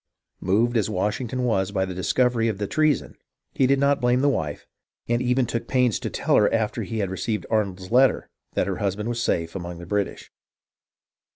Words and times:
Moved 0.39 0.77
as 0.77 0.89
Washington 0.89 1.43
was 1.43 1.71
by 1.71 1.85
the 1.85 1.93
discovery 1.93 2.47
of 2.47 2.57
the 2.57 2.65
treason, 2.65 3.15
he 3.53 3.67
did 3.67 3.77
not 3.77 4.01
blame 4.01 4.21
the 4.21 4.29
wife, 4.29 4.65
and 5.07 5.21
even 5.21 5.45
took 5.45 5.67
pains 5.67 5.99
to 5.99 6.09
tell 6.09 6.37
her 6.37 6.51
after 6.51 6.81
he 6.81 6.97
had 6.97 7.11
received 7.11 7.45
Arnold's 7.51 7.91
letter 7.91 8.27
that 8.53 8.65
her 8.65 8.77
husband 8.77 9.09
was 9.09 9.21
safe 9.21 9.55
among 9.55 9.77
the 9.77 9.85
British. 9.85 10.31